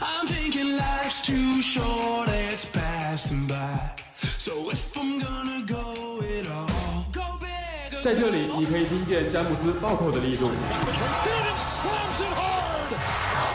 [0.00, 3.94] I'm thinking life's too short, it's passing by.
[4.38, 7.94] So if I'm gonna go it all, go big.
[7.94, 12.92] or 在这里，你可以听见詹姆斯暴扣的力度， McDavid slams it hard.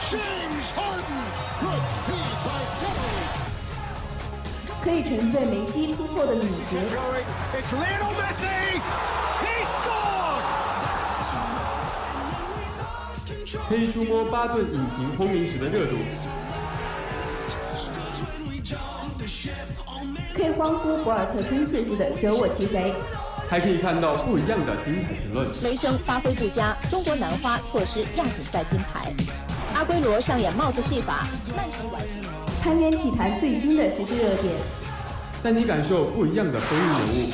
[0.09, 1.23] James Harden.
[1.61, 3.21] Good feed by Kelly.
[4.83, 6.81] 可以沉醉梅西突破的敏捷，
[13.68, 15.96] 可以触摸巴顿引擎轰鸣时的热度，
[20.34, 22.94] 可以欢呼博尔特冲刺时的舍我其谁。
[23.48, 25.48] 还可以看到不一样的精彩评论。
[25.62, 29.12] 雷声发挥不佳，中国男花错失亚锦赛金牌。
[29.74, 32.22] 阿圭罗上演帽子戏法，曼城完戏。
[32.62, 34.54] 攀援体坛最新的时事热点，
[35.42, 37.30] 带你感受不一样的风云人物。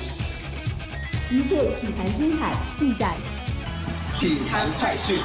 [1.30, 3.14] 一切体坛精彩尽在
[4.14, 5.18] 体坛快讯。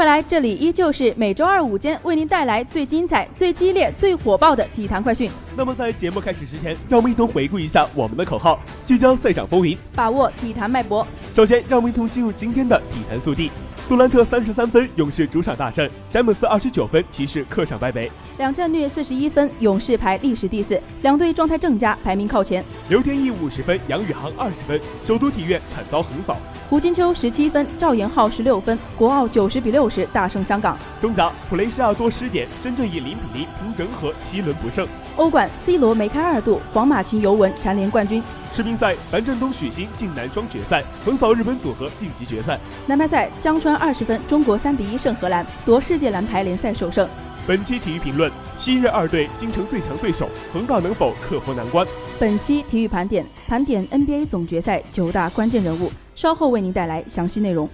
[0.00, 9.76] 回来，这里依旧是每周二午间为您带来最精彩、最激烈、最火爆的体坛快讯，那么在节目开始之前，让我们一同回顾一下我们的口号，聚焦赛场风云。
[9.94, 11.06] 把握体坛脉搏。
[11.34, 13.50] 首先，让我们一同进入今天的体坛速递。
[13.90, 22.64] 杜兰特三十三分，勇士主场大胜；詹姆斯二十九分，骑士客场败北；两战略四十一分，勇士排历史第四，两队状态正佳，排名靠前。
[22.88, 26.36] 刘天翼五十分，杨宇航二十分，首都体院惨遭横扫。
[26.68, 30.78] 胡金秋十七分，赵岩浩十六分，国奥九十比六十大胜香港。
[31.00, 34.86] 中甲，普雷西亚多失点，深圳以零比零平仁和，七轮不胜。
[35.16, 38.22] 欧冠，C 罗梅开二度，皇马擒尤文蝉联冠军。
[38.52, 42.58] 世乒赛，樊振东、许昕进男双决赛，横扫日本组合晋级决赛。
[42.86, 47.08] 男排赛，江川二十分，中国三比一胜荷兰，夺世界男排联赛首胜。
[47.46, 51.86] 本期体育评论：昔日二队京城最强对手，恒大能否克服难关？
[52.18, 57.68] 本期体育盘点盘点 NBA 总决赛九大关键人物，稍后为您带来详细内容。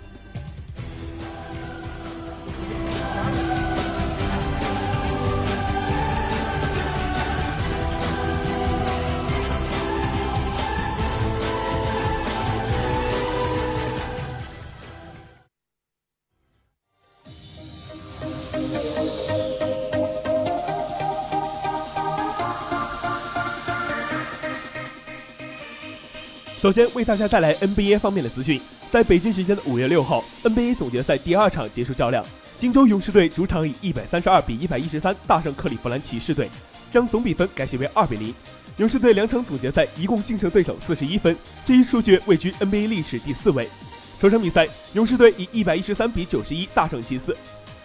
[26.58, 28.58] 首先为大家带来 NBA 方面的资讯。
[28.90, 32.24] 在北京时间的五月六号，NBA 总决赛第二场结束较量，
[32.58, 36.48] 金州勇士队主场以一百三十二比一百一十三大胜克利夫兰骑士队，
[36.90, 38.32] 将总比分改写为二比零。
[38.78, 41.36] 勇士队两场总决赛一共净胜对手四十一分，
[41.66, 43.68] 这一数据位居 NBA 历史第四位。
[44.18, 47.36] 首场比赛，勇士队以一百一十三比九十一大胜骑士。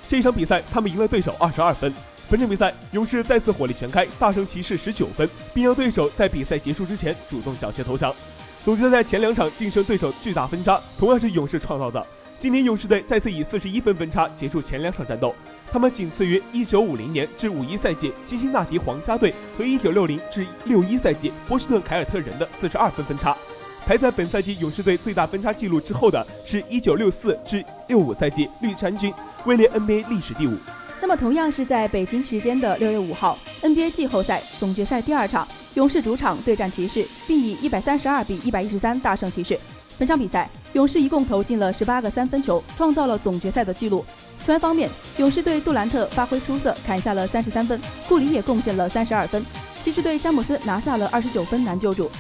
[0.08, 1.92] 这一场比赛，他们赢了对手二十二分。
[2.30, 8.14] 本场比赛，勇士再次火力全开，大胜骑士十九分，并让对手在比赛结束之前主动缴械投降。
[8.64, 12.06] 总决赛前两场净胜对手巨大分差，同样是勇士创造的。
[12.40, 15.34] 今年勇士队再次以四十一分分差结束前两场战斗，
[15.72, 23.36] 他们仅次于一九五零年至五一赛季辛辛那提皇家队和一九六零至六一赛季波士顿凯尔特人的四十二分分差。
[23.84, 29.12] 排在本赛季勇士队最大分差纪录之后的是一九六四至六五赛季绿衫军，
[29.46, 30.56] 位列 NBA 历史第五。
[31.02, 39.58] 那么，同样是在北京时间的六月五号，NBA 季后赛总决赛第二场，勇士主场对战骑士，并以一百三十二比一百一十三大胜骑士。
[39.98, 44.04] 本场比赛，勇士一共投进了十八个三分球，创造了总决赛的纪录。
[44.46, 49.46] 球员方面，勇士队杜兰特发挥出色，砍下了三十三分，库里也贡献了三十二分。
[49.84, 52.12] 骑士队詹姆斯拿下了二十九分，难救主。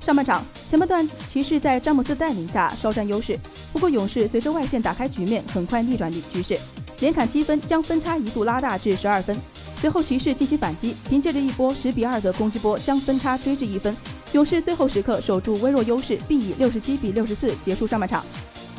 [0.00, 3.38] 上半场前半段，骑士在詹姆斯带领下稍占优势，
[3.72, 6.58] 不过勇士随着外线打开局面，很快逆转局势。
[7.00, 9.36] 连砍七分，将分差一度拉大至十二分。
[9.80, 13.94] 随后骑士进行反击，凭借着一波十比二的攻击波，将分差追至一分。
[14.32, 18.24] 勇士最后时刻守住微弱优势，并以六十七比六十四结束上半场。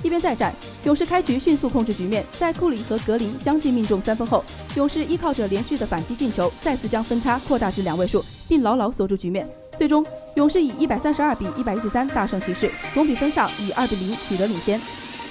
[0.04, 0.54] 一边再战，
[0.84, 4.44] 勇士开局迅速控制局面，在库里和格林相继命中三分后，
[4.76, 9.48] 勇士依靠着连续的反击进球，再次将分差扩大至两位数，并牢牢锁住局面。
[9.78, 10.06] 最终，
[10.36, 14.80] 勇士以一百三十二比一百一十三大胜骑士，总比分上以二比零取得领先。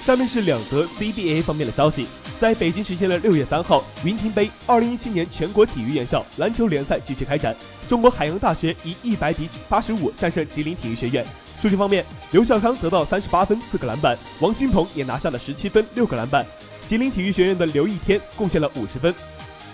[0.05, 2.07] 下面是两则 CBA 方面的消息。
[2.39, 7.55] 在北京时间的六月三号，云亭杯二零一七年全国体育院校篮球联赛继续开展。
[7.89, 11.25] 中国海洋大学以一百比八十五战胜吉林体育学院。
[11.59, 16.45] 数据方面，刘孝康得到三十八分、四个篮板，王欣鹏也拿下了十七分、六个篮板。
[16.87, 19.11] 吉林体育学院的刘一天贡献了五十分。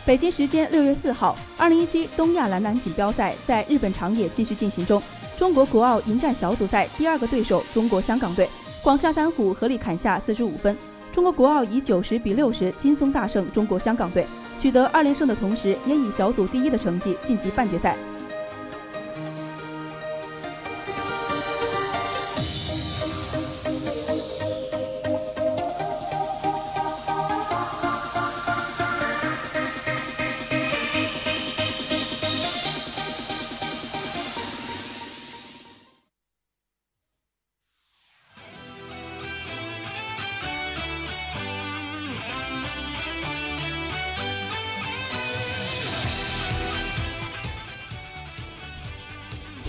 [0.06, 5.04] 北京时间六月四号，二零一七东亚男篮锦标赛在日本长野继续进行中。
[5.38, 8.48] 中国国奥迎战小组赛第二个对手中国香港队，
[8.81, 10.77] 广厦三虎合力砍下四十五分。
[11.13, 14.25] 中国国奥以九十比六十轻松大胜中国香港队，
[14.60, 17.95] 取得二连胜的同时，也以小组第一的成绩晋级半决赛。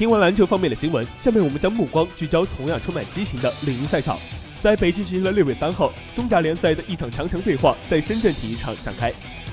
[0.04, 4.18] 听完篮球方面的新闻，下面我们将目光聚焦同样充满激情的另一赛场。
[4.62, 9.10] 在北京时间的六月三号，中甲联赛的一场强强对话在深圳体育场展开。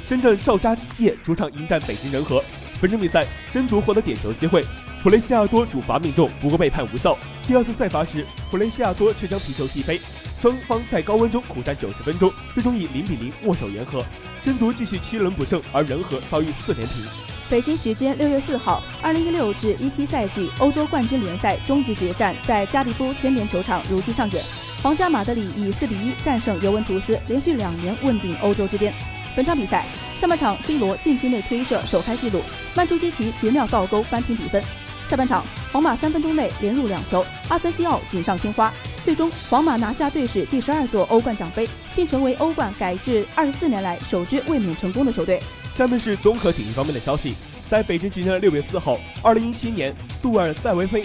[0.09, 2.43] 深圳赵家业主场迎战北京人和。
[2.81, 4.61] 本场比赛，争夺获得点球机会，
[5.01, 7.17] 普雷西亚多主罚命中，不过被判无效。
[7.47, 10.01] 第二次再罚时，普雷西亚多却将皮球踢飞。
[10.41, 14.03] 双方在高温中苦战九十分钟，最终以零比零握手言和。
[14.43, 17.30] 争夺继续七轮不胜，而人和遭遇四连平。
[17.51, 24.41] 北京时间六月四号，二零一六至一七赛季欧洲冠军联赛终极决战在加利夫千年球场如期上演。
[24.81, 28.93] 皇家马德里以四比一战胜尤文图斯，连续两年问鼎欧洲之巅。
[29.35, 29.85] 本场比赛
[30.17, 32.41] 上半场，C 罗禁区内推射首开纪录，
[32.73, 34.63] 曼朱基奇绝妙倒钩扳平比分。
[35.09, 38.71] 下半场，皇马三分钟内连入两球，阿森西奥锦上添花。
[39.03, 45.41] 最终，皇马拿下队史第十二座欧冠奖杯，并成为欧冠改制二十四年来首支卫冕成功的球队。
[45.81, 47.33] 下面是综合体育方面的消息，
[47.67, 49.91] 在北京时间的六月四号，二零一七年
[50.21, 51.03] 杜尔塞维菲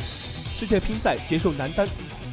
[0.55, 1.88] 世界乒赛结束男单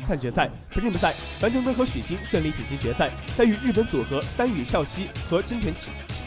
[0.06, 5.74] 半决赛，本场比赛，樊振东和许昕顺利挺进决赛，在与日本组合丹羽孝希和真田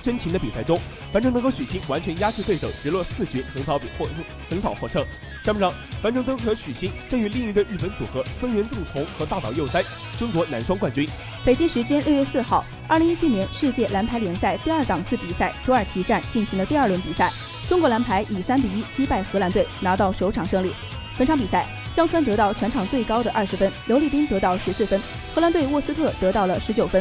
[0.03, 0.81] 真琴的比赛中，
[1.13, 4.09] 樊振东和许昕完全压制对手，直落四局横扫比获
[4.49, 5.05] 横扫获胜。
[5.45, 5.71] 下半场，
[6.03, 9.85] 樊振东和许昕将与另一个日本组合森原正宏和大岛佑哉
[10.19, 11.07] 争夺男双冠军。
[11.46, 17.32] 北京时间六月四号，二零一七年世界篮排联赛第二档次比赛土耳其站进行了第二轮比赛，
[17.69, 20.72] 中国篮排以三比一击败荷兰队，拿到首场胜利。
[21.16, 21.64] 本场比赛，
[21.94, 25.00] 江川得到全场最高的二十分，刘立斌得到十四分，
[25.32, 27.00] 荷兰队沃斯特得到了十九分。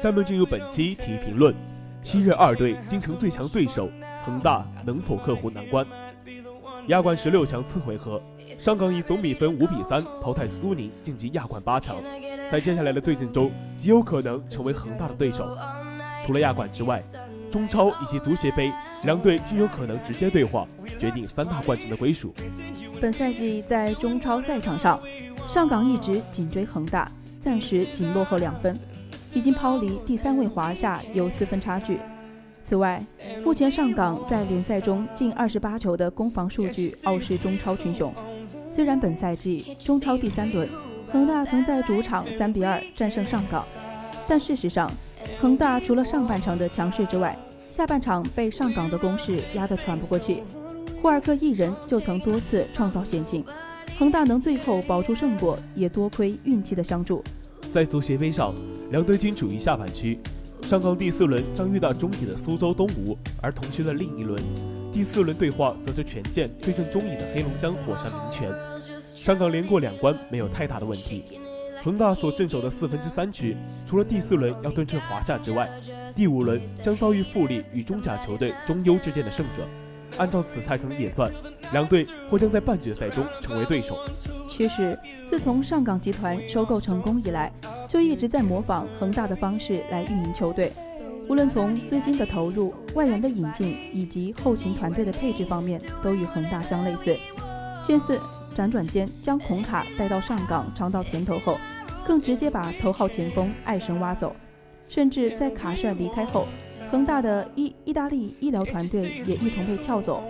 [0.00, 1.54] 下面进入本期体育评论：
[2.02, 3.90] 昔日二队京城最强对手
[4.24, 5.86] 恒大能否克服难关？
[6.88, 8.20] 亚冠十六强次回合，
[8.58, 11.96] 上港以总比分五比三淘汰苏宁，晋级亚冠八强。
[12.50, 15.56] 在接下来的对阵中，极有可能成为恒大的对手。
[16.24, 17.02] 除了亚冠之外，
[17.52, 18.72] 中超以及足协杯
[19.04, 20.66] 两队均有可能直接对话，
[20.98, 22.32] 决定三大冠军的归属。
[23.00, 24.98] 本赛季在中超赛场上，
[25.52, 28.74] 上港一直紧追恒大，暂时仅落后两分。
[29.34, 31.98] 已经抛离第三位华夏有四分差距。
[32.64, 33.04] 此外，
[33.44, 38.10] 目前上港在联赛中近二十八球的攻防数据傲视中超群雄。
[38.70, 40.66] 虽然本赛季中超第三轮，
[41.12, 43.62] 恒大曾在主场三比二战胜上港，
[44.26, 44.90] 但事实上，
[45.38, 47.36] 恒大除了上半场的强势之外，
[47.70, 50.42] 下半场被上港的攻势压得喘不过气。
[51.02, 53.44] 库尔克一人就曾多次创造险境，
[54.02, 57.22] 恒大能最后保住胜果，也多亏运气的相助。
[57.72, 58.52] 在足协杯上。
[58.90, 60.18] 两队均处于下半区，
[60.62, 64.42] 上港第四轮将遇到中乙的苏州东吴，而同区的另一轮
[64.92, 68.50] 第四轮对话则是权健对阵中乙的黑龙江火山名泉。
[68.90, 71.22] 上港连过两关没有太大的问题。
[71.80, 73.56] 恒大所镇守的四分之三区，
[73.88, 75.68] 除了第四轮要对阵华夏之外，
[76.12, 79.64] 第五轮将遭遇富力与中甲球队中优之间的胜者。
[80.18, 81.32] 按照此赛程演算，
[81.72, 83.96] 两队或将在半决赛中成为对手。
[84.48, 84.98] 其实，
[85.28, 87.50] 自从上港集团收购成功以来，
[87.88, 90.72] 就一直在模仿恒大的方式来运营球队。
[91.28, 97.16] 无论从资金的投入、外援的引进以及后勤团队的配置方面，都与恒大相类似。
[97.86, 98.20] 先是
[98.54, 101.56] 辗转间将孔卡带到上港尝到甜头后，
[102.06, 104.34] 更直接把头号前锋艾神挖走，
[104.88, 106.46] 甚至在卡帅离开后，
[106.90, 110.22] 恒大的意意大利医疗团队也一同被撬走。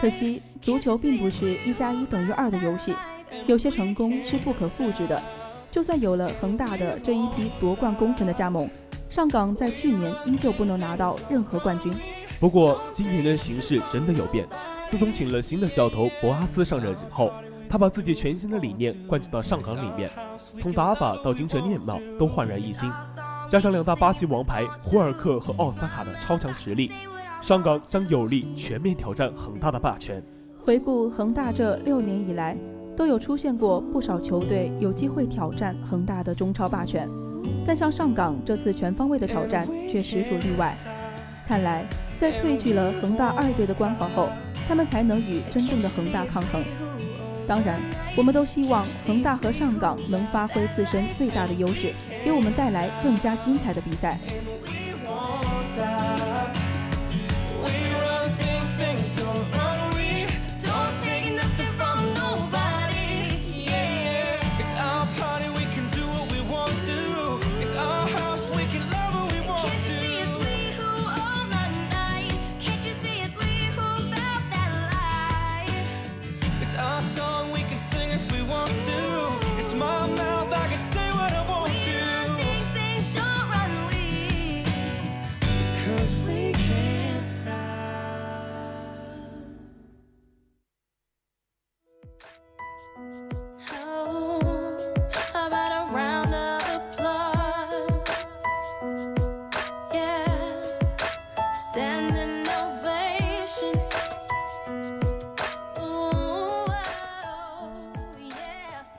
[0.00, 2.94] 可惜，足球并不是一加一等于二的游戏。
[3.46, 5.20] 有些成功是不可复制的，
[5.70, 8.68] 就算有了恒大的这一批夺冠功臣的加盟，
[9.10, 11.92] 上港在去年依旧不能拿到任何冠军。
[12.38, 14.46] 不过今年的形势真的有变，
[14.90, 17.32] 自从请了新的教头博阿斯上任之后，
[17.68, 20.10] 他把自己全新的理念灌注到上港里面，
[20.60, 22.90] 从打法到精神面貌都焕然一新，
[23.50, 26.92] 加上两大巴西王牌胡尔克和奥斯卡的超强实力，
[27.46, 30.20] 上港将有力全面挑战恒大的霸权。
[30.58, 32.56] 回顾恒大这六年以来。
[32.96, 37.06] 都有出现过不少球队有机会挑战恒大的中超霸权，
[37.66, 40.74] 但像上港这次全方位的挑战却实属例外。
[41.46, 41.84] 看来，
[42.18, 44.30] 在褪去了恒大二队的光环后，
[44.66, 46.64] 他们才能与真正的恒大抗衡。
[47.46, 47.78] 当然，
[48.16, 51.92] 我们都希望恒大和上港能发挥自身最大的优势，
[52.24, 54.18] 给我们带来更加精彩的比赛。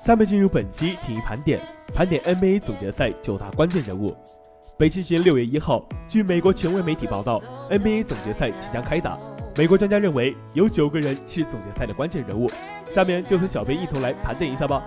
[0.08, 1.60] 下面进入本期体育盘点，
[1.94, 4.16] 盘点 NBA 总决赛九大关键人物。
[4.78, 9.18] 北京时间六月一号，据美国权威媒体报道，NBA 总决赛即将开打。
[9.58, 12.50] 美国专家认为有九个人是总决赛的关键人物。
[12.86, 14.82] 下面就和小编一同来盘点一下吧。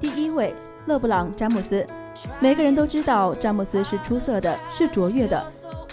[0.00, 0.54] 第一位，
[0.86, 1.84] 勒布朗·詹姆斯。
[2.38, 5.44] 每个人都知道詹姆斯是出色的，是卓越的，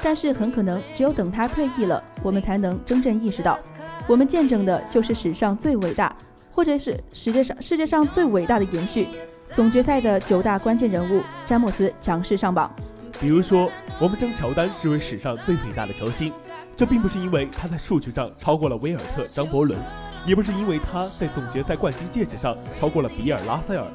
[0.04, 3.58] 但是很可能只有等他退役了，我们才能真正意识到，
[4.06, 6.16] 我们见证的就是史上最伟大。
[6.58, 9.08] 或者是世界上世界上最伟大的延续，
[9.54, 12.76] 总决赛的九大关键人物，詹姆斯强势上榜。
[13.22, 13.70] 比如说，
[14.02, 16.34] 我们将乔丹视为史上最伟大的球星，
[16.76, 19.80] 这并不是因为他在数据上超过了威尔特、张伯伦，
[20.26, 23.86] 也不是因为他在总决赛冠军戒指上超过了比尔·拉塞尔，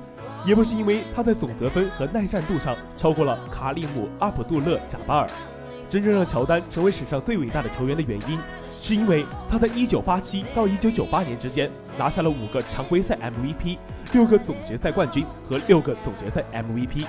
[0.46, 5.28] 也不是因为他在总得分和耐战度上超过了卡利姆·阿卜杜勒·贾巴尔。
[5.92, 8.38] 真正让乔丹成为史上最伟大的球员的原因，
[8.70, 13.76] 是因为他在1987到1998年之间拿下了五个常规赛 MVP、
[14.14, 17.04] 六个总决赛冠军和六个总决赛 MVP。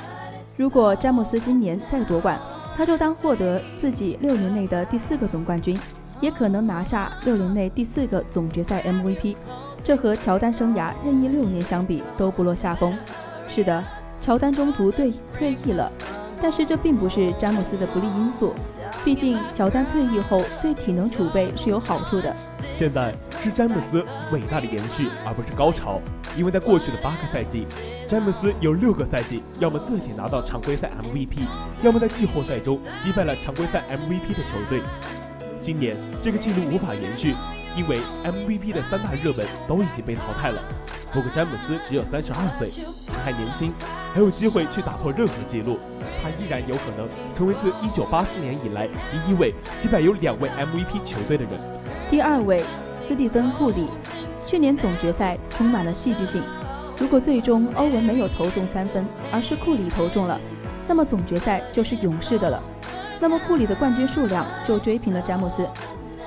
[0.58, 2.38] 如果詹姆斯今年再夺冠，
[2.76, 5.80] 他就当获得自己六年内的第四个总冠军，
[6.20, 9.38] 也可能拿下六年内第四个总决赛 MVP。
[9.82, 12.94] 这和乔丹生涯任意六年相比都不落下风。
[13.48, 13.82] 是的，
[14.20, 15.90] 乔丹中途退退役了。
[16.44, 18.54] 但是这并不是詹姆斯的不利因素，
[19.06, 22.36] 毕竟乔丹退役后对体能储备是有好处的。
[22.76, 26.02] 现在是詹姆斯伟大的延续，而不是高潮。
[26.36, 27.66] 因为在过去的八个赛季，
[28.10, 31.48] 詹姆斯有六个赛季要么自己拿到常规赛 MVP，
[31.82, 34.82] 要么在季后赛中击败了常规赛 MVP 的球队。
[35.62, 37.34] 今年这个记录无法延续，
[37.76, 40.64] 因为 MVP 的三大热门都已经被淘汰了。
[41.12, 42.68] 不过詹姆斯只有三十二岁，
[43.08, 43.74] 他还年轻，
[44.14, 45.78] 还有机会去打破任何记录。
[46.22, 51.54] 他依然有可能成为自1984年以来第一位击败有两位 MVP 球队的人。
[52.10, 52.64] 第二位，
[53.08, 53.88] 斯蒂芬·库里。
[54.46, 56.42] 去年总决赛充满了戏剧性。
[56.98, 60.40] 如果最终欧文没有投中三分，而是库里投中了，
[60.88, 62.62] 那么总决赛就是勇士的了。
[63.20, 65.68] 那么库里的冠军数量就追平了詹姆斯。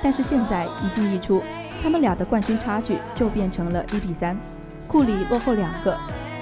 [0.01, 1.43] 但是现在一进一出，
[1.81, 4.37] 他们俩的冠军差距就变成了一比三，
[4.87, 5.97] 库里落后两个。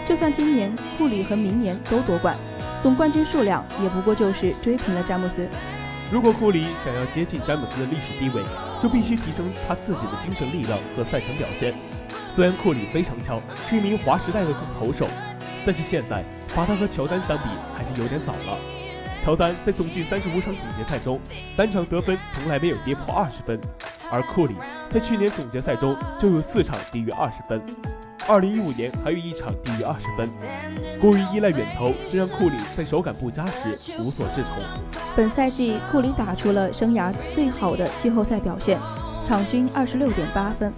[0.07, 2.35] 就算今年库里和明年都夺冠。
[2.81, 5.47] 总冠军数量也不过就是追平了詹姆斯。
[6.11, 8.43] 如果库里想要接近詹姆斯的历史地位，
[8.83, 11.73] 就必须提升他自己的精神力量和赛场表现。
[12.35, 15.07] 虽然库里非常强，是一名划时代的投手，
[15.65, 16.23] 但是现在
[16.55, 18.84] 把他和乔丹相比还是有点早了。
[19.25, 21.19] 乔丹在总计三十五场总决赛中，
[21.57, 23.59] 单场得分从来没有跌破二十分，
[24.11, 24.53] 而库里
[24.91, 27.59] 在去年总决赛中就有四场低于二十分。
[28.27, 30.29] 二零一五年还有一场低于二十分，
[31.01, 34.63] 过于依赖远投，这让库里在手感不佳时无所适从。
[35.15, 38.79] 本赛季库里打出了生涯最好的季后赛表现，
[39.25, 40.71] 场均二十六点八分，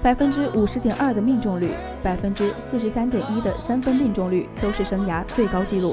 [0.00, 1.72] 百分之五十点二的命中率，
[2.04, 5.92] 百分之四十三点一的三分命中率都是生涯最高纪录。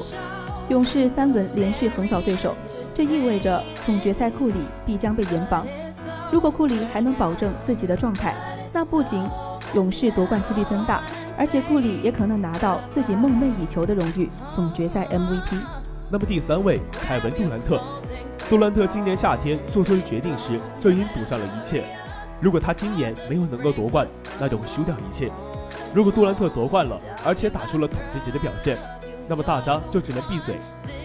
[0.68, 2.54] 勇士三轮连续横扫对手，
[2.94, 4.54] 这意味着总决赛库里
[4.84, 5.66] 必将被严防。
[6.30, 8.34] 如果库里还能保证自己的状态，
[8.74, 9.24] 那不仅
[9.74, 11.02] 勇士夺冠几率增大，
[11.38, 15.56] 而且库里也可能拿到自己梦寐以求的荣誉——总决赛 MVP。
[16.10, 17.80] 那么第三位，凯文·杜兰特。
[18.50, 21.84] 杜兰特今年夏天做出的决定时，就已经赌上了一切。
[22.40, 24.06] 如果他今年没有能够夺冠，
[24.38, 25.30] 那就会输掉一切。
[25.94, 28.76] 如果杜兰特夺冠了，而且打出了统治级的表现，
[29.28, 30.56] 那么大家就只能闭嘴，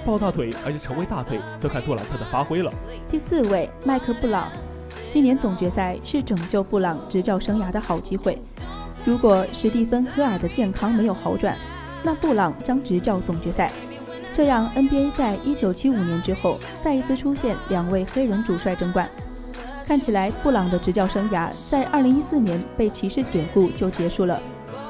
[0.06, 2.72] 抱大腿还是成为大腿，就看杜兰特的发挥了。
[3.10, 4.48] 第四位，麦克布朗。
[5.12, 8.38] 今年总决赛是拯救布朗执教生涯的好机会。
[9.06, 11.58] 如果史蒂芬·科尔的健康没有好转，
[12.02, 13.72] 那布朗将执教总决赛。
[14.34, 19.10] 这样，NBA 在一九七五年之后再一次出现两位黑人主帅争冠。
[19.86, 24.40] 看起来，布朗的执教生涯在二零一四年被骑士解雇就结束了。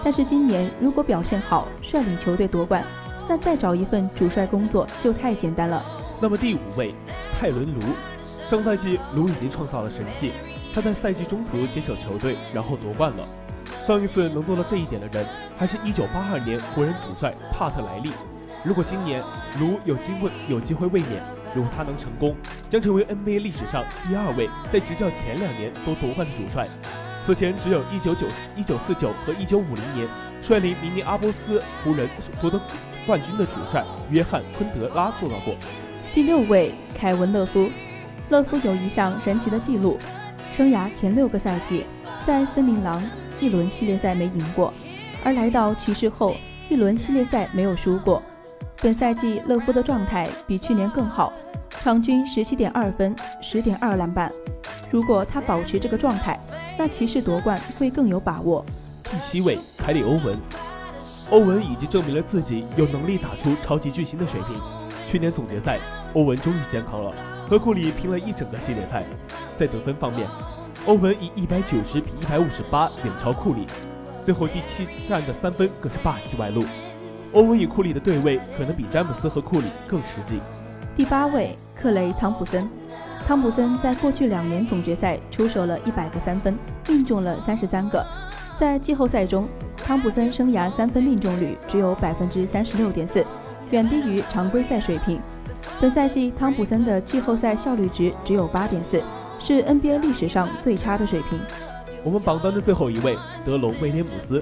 [0.03, 2.83] 但是今年如果表现好，率领球队夺冠，
[3.27, 5.83] 那再找一份主帅工作就太简单了。
[6.21, 6.93] 那么第五位，
[7.39, 7.79] 泰伦·卢。
[8.47, 10.33] 上赛季，卢已经创造了神迹。
[10.73, 13.27] 他在赛季中途接手球队，然后夺冠了。
[13.85, 15.25] 上一次能做到这一点的人，
[15.57, 18.11] 还是一九八二年湖人主帅帕特莱利。
[18.63, 19.21] 如果今年
[19.59, 21.21] 卢有机会有机会卫冕，
[21.53, 22.35] 如果他能成功，
[22.69, 26.67] 将成为 NBA 历史上第二位在执教前两年都夺冠的主帅。
[27.25, 30.07] 此前只有一九九一九四九和一九五零年
[30.41, 32.07] 率领明尼阿波斯湖人
[32.41, 32.59] 夺得
[33.05, 35.55] 冠军的主帅约翰昆德拉做到过。
[36.13, 37.69] 第六位，凯文勒夫。
[38.29, 39.97] 勒夫有一项神奇的记录，
[40.55, 41.85] 生涯前六个赛季
[42.25, 43.03] 在森林狼
[43.39, 44.73] 一轮系列赛没赢过，
[45.23, 46.35] 而来到骑士后
[46.69, 48.23] 一轮系列赛没有输过。
[48.81, 51.33] 本赛季勒夫的状态比去年更好，
[51.69, 54.31] 场均十七点二分，十点二篮板。
[54.89, 56.39] 如果他保持这个状态，
[56.77, 58.65] 那骑士夺冠会更有把握。
[59.03, 60.62] 第七位，凯里欧文。
[61.33, 64.55] 欧文已经证明了自己有能力打出超级巨星的水平。
[65.09, 65.79] 去年总决赛，
[66.13, 67.11] 欧文终于健康了。
[67.49, 69.03] 和库里拼了一整个系列赛，
[69.57, 70.27] 在得分方面，
[70.85, 73.65] 欧文以一百九十比一百五十八远超库里，
[74.21, 76.63] 最后第七战的三分更是霸气外露。
[77.33, 80.39] 欧文与库里的对位可能比詹姆斯和库里更实际。
[80.95, 82.69] 第八位，克雷·汤普森。
[83.25, 86.55] 汤普森在过去两年总决赛出手了一百个三分，
[86.87, 88.05] 命中了三十三个。
[88.55, 89.47] 在季后赛中，
[89.83, 93.23] 汤普森生涯三分命中率只有百分之三十六点四，
[93.69, 95.19] 远低于常规赛水平。
[95.81, 99.03] 本赛季汤普森的季后赛效率值只有八点四，
[99.39, 101.37] 是 NBA 历史上最差的水平。
[102.01, 104.41] 我们榜单的最后一位，德隆·威廉姆斯。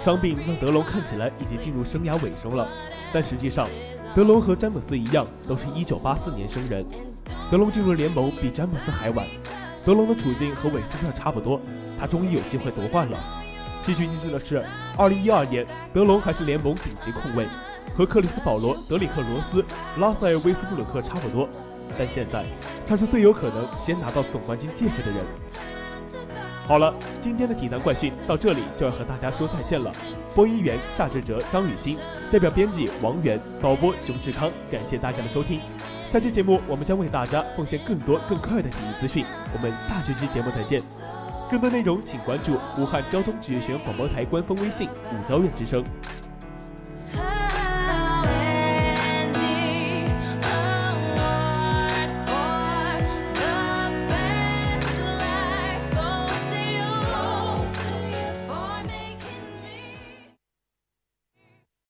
[0.00, 2.66] 伤病让德隆看起来已经进入生涯尾声了，
[3.12, 3.68] 但实际上，
[4.14, 6.84] 德隆和詹姆斯一样，都是一九八四年生人。
[7.50, 9.26] 德隆进入联盟比詹姆斯还晚。
[9.84, 11.60] 德隆的处境和韦斯特差不多，
[11.98, 13.41] 他终于有机会夺冠了。
[13.82, 14.64] 戏剧性的是，
[14.96, 17.48] 二零一二年，德隆还是联盟顶级控卫，
[17.96, 19.64] 和克里斯保罗、德里克罗斯、
[19.98, 21.48] 拉塞尔威斯布鲁克差不多。
[21.98, 22.44] 但现在，
[22.88, 25.24] 他是最有可能先拿到总冠军戒指的人。
[26.66, 29.92] 好了，今天的体坛快讯到这里就要和大家说再见了。
[30.34, 31.98] 播音员夏志哲、张雨欣，
[32.30, 35.60] 代表编辑王源，导播熊志康，感谢大家的收听。
[36.08, 40.80] 下期节目我们将为大家奉献更多更快的体育资讯，我们下学期节目再见。
[41.52, 45.84] 更多内容请关注武汉交通职业学院广播台官方微信“武交院之声”。